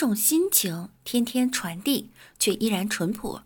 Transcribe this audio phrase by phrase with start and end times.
[0.00, 3.42] 种心情天天传递，却依然淳朴；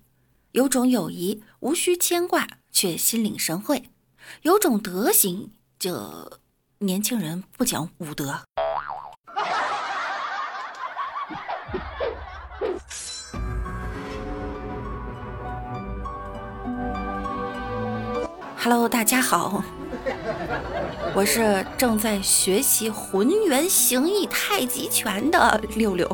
[0.52, 3.86] 有种友谊无需牵挂，却心领神会；
[4.42, 6.38] 有种德行，这
[6.78, 8.42] 年轻人不讲武德。
[18.56, 19.64] Hello，大家好。
[21.16, 26.08] 我是正在学习浑元形意太极拳的六六，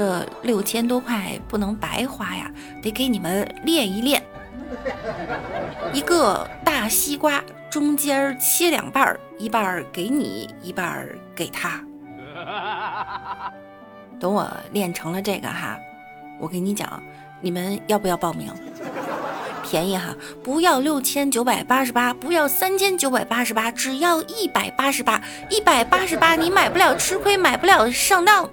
[0.00, 4.22] 这六千多块不能白花呀，得给你们练一练。
[5.92, 11.84] 一个大西瓜中间切两半儿，一半儿给你，一半儿给他。
[14.18, 15.78] 等我练成了这个哈，
[16.38, 17.02] 我跟你讲，
[17.42, 18.50] 你们要不要报名？
[19.62, 28.48] 便宜哈，不要六千九百八十八，不要三千九百八十八，只要一百八十八，一百八十八，你买不了吃亏，买不了上当。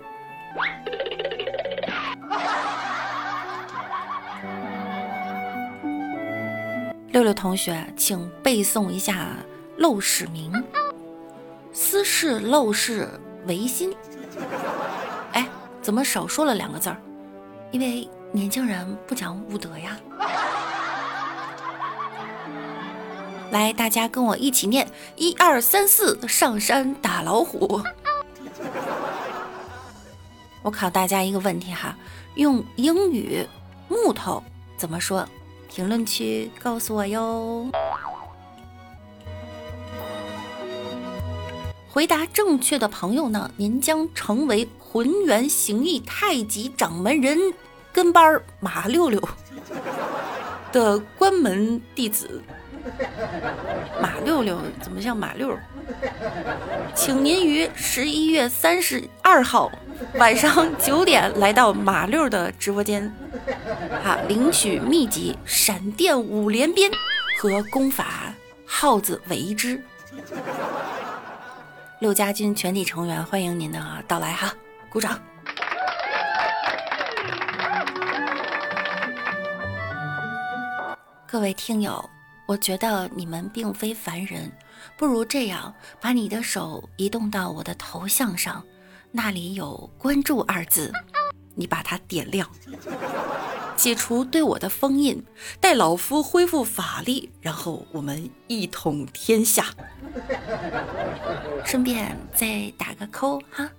[7.12, 9.30] 六六同学，请背诵一下
[9.80, 10.52] 陋室铭：
[11.74, 13.10] 斯是陋室，
[13.48, 13.92] 惟新。
[15.34, 15.48] 哎，
[15.82, 16.98] 怎么少说了两个字儿？
[17.72, 19.98] 因为年轻人不讲武德呀。
[23.52, 27.82] 来，大家跟我一起念：一二三四，上山打老虎。
[30.68, 31.98] 我考大家一个问题哈，
[32.36, 33.48] 用英语
[33.88, 34.44] “木头”
[34.76, 35.26] 怎么说？
[35.70, 37.72] 评论区告诉我哟。
[41.88, 47.40] 回答正确的朋友呢，您将成为浑元形意太极掌门人
[47.94, 49.26] 跟班马六六
[50.74, 52.44] 的关门弟子。
[54.02, 55.58] 马六六怎么像马六？
[56.94, 59.72] 请您于十一月三十二号
[60.16, 63.12] 晚上九点来到马六的直播间，
[64.04, 66.92] 哈，领取秘籍《闪电五连鞭》
[67.40, 68.34] 和功法
[68.66, 69.82] “耗子为之”。
[72.00, 74.54] 六家军全体成员欢迎您的到来哈，
[74.90, 75.20] 鼓掌！
[81.26, 82.10] 各位听友。
[82.46, 84.50] 我觉得你们并非凡人，
[84.98, 88.64] 不如这样，把你的手移动到我的头像上，
[89.12, 90.92] 那里有“关注”二字，
[91.56, 92.50] 你把它点亮，
[93.76, 95.24] 解除对我的封印，
[95.60, 99.66] 待老夫恢复法力，然后我们一统天下，
[101.64, 103.70] 顺便再打个扣哈。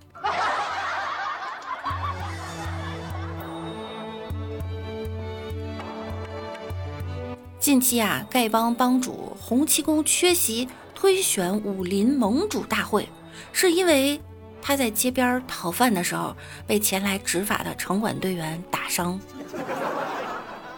[7.60, 10.66] 近期啊，丐帮帮主洪七公缺席
[11.00, 13.08] 推选武林盟主大会，
[13.52, 14.20] 是因为
[14.60, 16.36] 他在街边讨饭的时候
[16.66, 19.16] 被前来执法的城管队员打伤。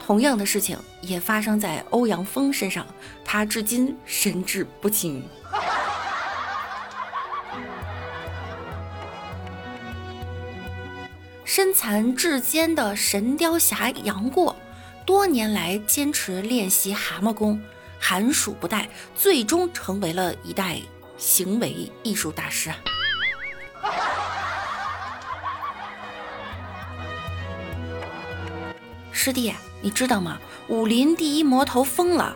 [0.05, 2.87] 同样的事情也发生在欧阳锋身上，
[3.25, 5.25] 他至今神志不清。
[11.47, 14.55] 身残志坚的神雕侠杨过。
[15.07, 17.59] 多年来坚持练习蛤蟆功，
[18.01, 20.81] 寒暑不怠，最终成为了一代
[21.19, 22.73] 行为艺术大师！
[29.13, 30.39] 师弟，你知道吗？
[30.69, 32.35] 武林第一魔头疯了，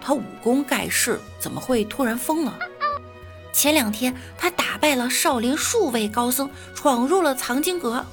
[0.00, 2.58] 他武功盖世，怎么会突然疯了？
[3.52, 8.04] 前两天他打败了少林数位高僧，闯入了藏经阁，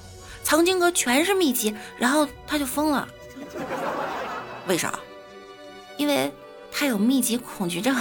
[0.44, 3.08] 藏经阁全是秘籍，然后他就疯了。
[4.68, 5.00] 为啥？
[5.96, 6.32] 因为
[6.80, 7.96] 他有密集恐惧症。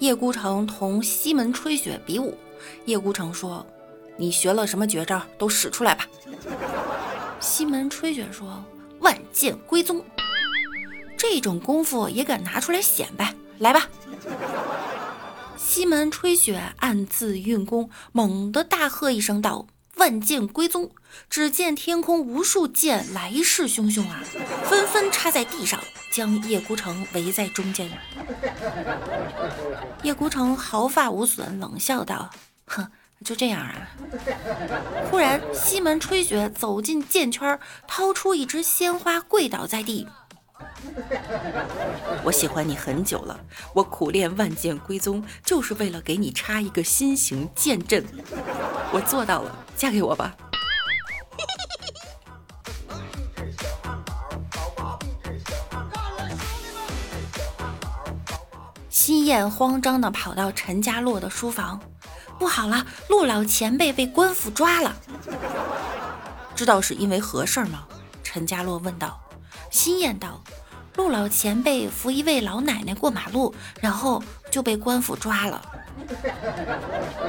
[0.00, 2.36] 叶孤城同西门吹雪比武，
[2.86, 3.64] 叶孤城说
[4.18, 5.22] ：“你学了什么绝招？
[5.38, 6.04] 都使出来吧。”
[7.38, 8.64] 西门吹雪说
[8.98, 10.04] ：“万剑归宗。”
[11.16, 13.32] 这种功夫也敢拿出来显摆？
[13.60, 13.88] 来吧！
[15.56, 19.68] 西门吹雪暗自运功，猛地大喝一声道
[20.04, 20.90] ：“万剑归宗。
[21.30, 24.22] 只见天空无数剑来势汹汹啊，
[24.64, 25.80] 纷纷插在地上，
[26.12, 27.90] 将叶孤城围在中间。
[30.02, 32.28] 叶孤城毫发无损，冷笑道
[32.66, 32.86] ：“哼，
[33.24, 33.88] 就这样啊。”
[35.10, 37.58] 忽然，西门吹雪走进剑圈，
[37.88, 40.06] 掏出一支鲜花，跪倒在地。
[42.24, 43.38] 我喜欢你很久了，
[43.74, 48.04] 我苦练万剑归宗，就是为了给你插一个心形剑阵。
[48.92, 50.34] 我做到了，嫁给我吧。
[58.88, 61.80] 新燕慌张地跑到陈家洛的书房，
[62.38, 64.96] 不好了，陆老前辈被官府抓了。
[66.54, 67.86] 知道是因为何事吗？
[68.22, 69.20] 陈家洛问道。
[69.70, 70.42] 新燕道。
[70.96, 75.60] 陆老前辈扶一位老奶奶过马路，然后就被官府抓了。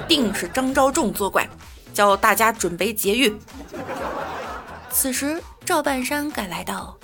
[0.08, 1.50] 定是张昭仲作怪，
[1.94, 3.36] 叫大家准备劫狱。
[4.92, 6.96] 此时赵半山赶来道：“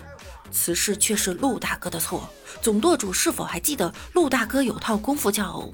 [0.51, 2.29] 此事却是陆大哥的错。
[2.61, 5.67] 总舵主是否还记得陆大哥有套功夫叫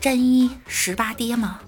[0.00, 1.60] 沾衣十八跌吗？”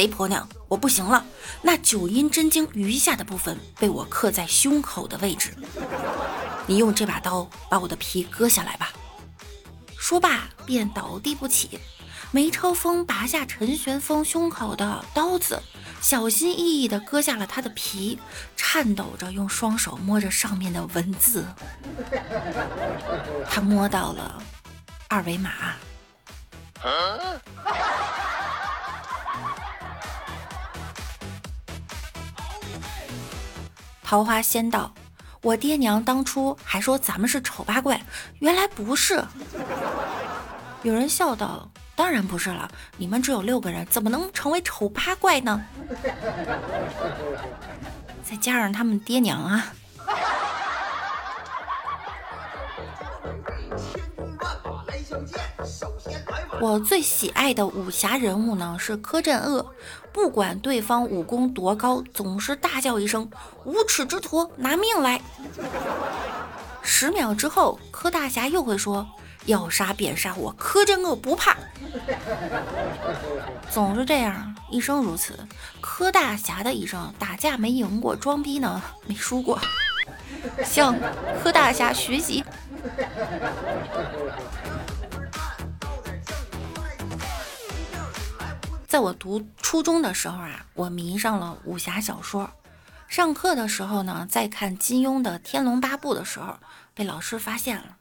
[0.00, 1.22] 贼婆娘，我不行了！
[1.60, 5.54] 那九阴真经余下的部分被我刻在胸口的位置，
[6.66, 8.94] 你用这把刀把我的皮割下来吧。
[9.98, 11.78] 说罢便倒地不起。
[12.30, 15.62] 梅超风拔下陈玄风胸口的刀子，
[16.00, 18.18] 小心翼翼地割下了他的皮，
[18.56, 21.44] 颤抖着用双手摸着上面的文字。
[23.50, 24.42] 他摸到了
[25.08, 25.74] 二维码。
[34.10, 34.92] 桃花仙道
[35.40, 38.02] ：“我爹娘当初还说咱们是丑八怪，
[38.40, 39.22] 原来不是。”
[40.82, 45.64] 有人笑道：“当然不是了，你们只有六个人，怎么能成为丑八怪呢？”
[48.28, 49.72] 再加上他们爹娘啊。
[56.60, 59.72] 我最喜爱的武侠人物呢是柯镇恶，
[60.12, 63.30] 不管对方武功多高，总是大叫一声
[63.64, 65.20] “无耻之徒，拿命来！”
[66.82, 69.06] 十秒之后，柯大侠又会说
[69.46, 71.56] ：“要杀便杀，我柯镇恶不怕。”
[73.70, 75.38] 总是这样，一生如此。
[75.80, 79.58] 柯大侠的一生，打架没赢过，装逼呢没输过，
[80.64, 80.94] 向
[81.42, 82.44] 柯大侠学习。
[88.90, 92.50] 在我读初中的时候啊，我迷上了武侠小说。
[93.06, 96.58] 上课的时候呢，在看金庸的《天龙八部》的时候，
[96.92, 97.96] 被老师发现了，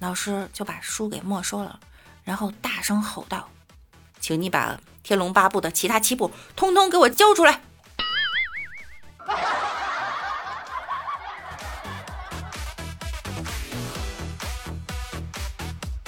[0.00, 1.78] 老师就把书给没收了，
[2.24, 3.48] 然后大声吼道
[4.18, 4.72] ：“请你把
[5.04, 7.60] 《天龙八部》的其他七部通通给我交出来！”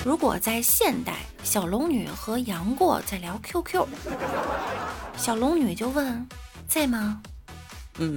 [0.07, 3.85] 如果在现代，小龙女和杨过在聊 QQ，
[5.17, 6.25] 小龙女就问
[6.69, 7.21] ：“在吗
[7.99, 8.17] ？”“嗯。”“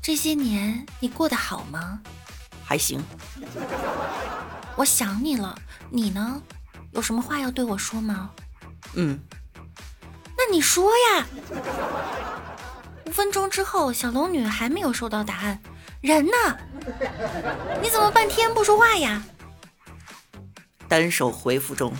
[0.00, 2.00] 这些年你过得好吗
[2.64, 3.04] ？”“还行。
[4.76, 5.54] ”“我想你了，
[5.90, 6.40] 你呢？
[6.92, 8.30] 有什么话要对我说吗
[8.96, 9.20] ？”“嗯。
[10.38, 11.26] ”“那你说呀。”
[13.04, 15.60] 五分钟之后，小龙女还没有收到答案。
[16.00, 16.56] 人呢？
[17.82, 19.22] 你怎么半天不说话呀？
[20.88, 21.92] 单手回复中。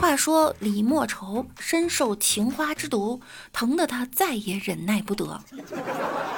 [0.00, 3.20] 话说李莫愁深受情花之毒，
[3.52, 5.38] 疼得他再也忍耐不得，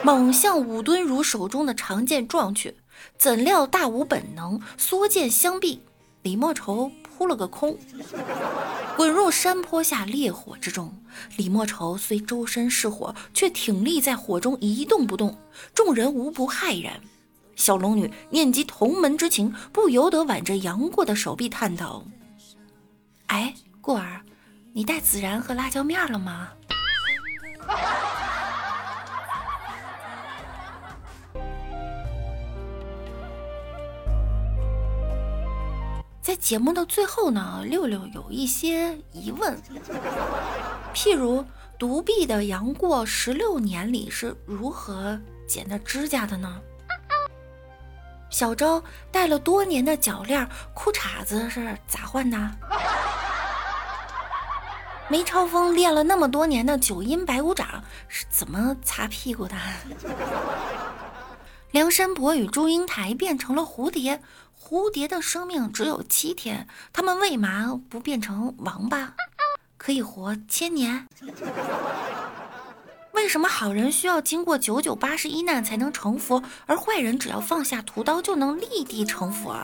[0.03, 2.77] 猛向武敦儒手中的长剑撞去，
[3.17, 5.83] 怎料大武本能，缩剑相避。
[6.23, 6.91] 李莫愁
[7.21, 7.77] 扑了个空，
[8.97, 10.91] 滚入山坡下烈火之中。
[11.37, 15.39] 李莫愁虽周身是火，却挺立在火中一动不动，
[15.75, 16.99] 众人无不骇然。
[17.57, 22.03] 小龙女念及同门之情，不由得挽着杨过的手臂叹道
[23.29, 24.23] ：“哎，过儿，
[24.73, 26.49] 你带孜然和辣椒面了吗？”
[36.31, 39.61] 在节目的最后呢，六六有一些疑问，
[40.95, 41.45] 譬如
[41.77, 45.19] 独臂的杨过十六年里是如何
[45.49, 46.61] 剪的指甲的呢？
[48.31, 52.39] 小昭戴了多年的脚链，裤衩子是咋换的？
[55.09, 59.57] 梅超风练了那么多年的九阴白骨掌是怎么擦屁股的？
[61.73, 64.21] 梁山伯与祝英台变成了蝴蝶，
[64.63, 69.15] 蝴蝶的生命只有七天，他们为嘛不变成王八，
[69.77, 71.09] 可以活千年？
[73.13, 79.57] 为什么好人需要经过九九八十一难才能成佛，而坏人只要放下屠刀就能立地成佛？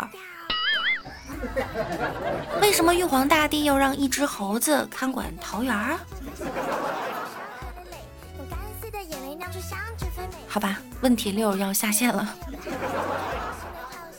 [2.61, 6.00] 为什么玉皇大帝要让一只猴子看管桃园啊？
[10.49, 12.35] 好吧，问题六要下线了。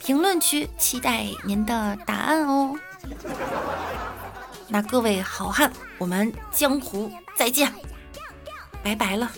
[0.08, 2.74] 评论区期待您的答案哦。
[4.66, 7.70] 那各位好汉，我们江湖再见，
[8.82, 9.30] 拜拜了。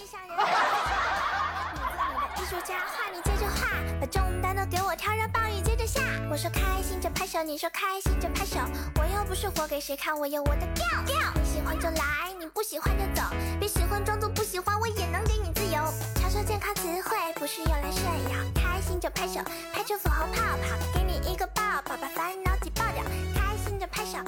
[6.30, 8.60] 我说开心就拍手，你说开心就拍手。
[8.94, 11.16] 我又不是活给谁看，我有我的调调。
[11.34, 13.28] 你喜欢就来，你不喜欢就走。
[13.58, 16.09] 别喜欢装作不喜欢，我也能给你自由。
[16.44, 19.40] 健康词汇不是用来炫耀开心就拍手
[19.74, 23.04] 拍出粉红泡泡给你一个抱抱把烦恼挤爆掉
[23.34, 24.18] 开心就拍手